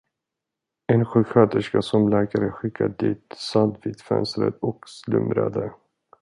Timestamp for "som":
1.81-2.09